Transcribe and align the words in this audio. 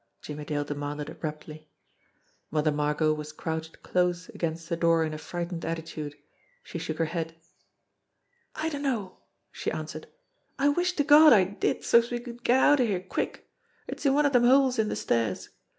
Jimmie 0.23 0.45
Dale 0.45 0.63
demanded 0.63 1.11
abruptly. 1.11 1.69
Mother 2.49 2.71
Margot 2.71 3.13
was 3.13 3.31
crouched 3.31 3.83
close 3.83 4.29
against 4.29 4.67
the 4.67 4.75
door 4.75 5.03
in 5.03 5.13
a 5.13 5.19
frightened 5.19 5.63
attitude. 5.63 6.15
She 6.63 6.79
shook 6.79 6.97
her 6.97 7.05
head. 7.05 7.35
"I 8.55 8.69
dunno," 8.69 9.19
she 9.51 9.69
answered. 9.71 10.07
"I 10.57 10.69
wish 10.69 10.93
to 10.93 11.03
Gawd 11.03 11.33
I 11.33 11.43
did, 11.43 11.83
so's 11.83 12.09
we 12.09 12.19
could 12.19 12.43
get 12.43 12.59
outer 12.59 12.83
here 12.85 12.99
quick. 13.03 13.47
It's 13.87 14.03
in 14.03 14.15
one 14.15 14.25
of 14.25 14.31
dem 14.31 14.45
holes 14.45 14.79
in 14.79 14.89
de 14.89 14.95
stairs. 14.95 15.49